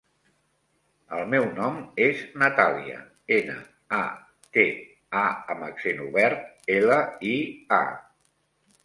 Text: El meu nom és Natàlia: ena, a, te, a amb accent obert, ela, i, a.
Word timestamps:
El 1.17 1.25
meu 1.33 1.43
nom 1.57 1.75
és 2.05 2.23
Natàlia: 2.43 2.97
ena, 3.37 3.57
a, 3.97 3.99
te, 4.57 4.65
a 5.25 5.27
amb 5.57 5.67
accent 5.69 6.01
obert, 6.07 6.49
ela, 6.79 6.99
i, 7.35 7.37
a. 7.79 7.83